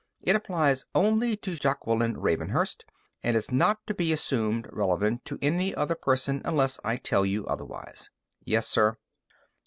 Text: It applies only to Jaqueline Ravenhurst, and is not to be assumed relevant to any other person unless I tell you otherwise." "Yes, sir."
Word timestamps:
It 0.23 0.35
applies 0.35 0.87
only 0.95 1.37
to 1.37 1.55
Jaqueline 1.55 2.17
Ravenhurst, 2.17 2.85
and 3.21 3.35
is 3.37 3.51
not 3.51 3.85
to 3.85 3.93
be 3.93 4.11
assumed 4.11 4.67
relevant 4.71 5.25
to 5.25 5.37
any 5.43 5.75
other 5.75 5.93
person 5.93 6.41
unless 6.43 6.79
I 6.83 6.97
tell 6.97 7.23
you 7.23 7.45
otherwise." 7.45 8.09
"Yes, 8.43 8.67
sir." 8.67 8.97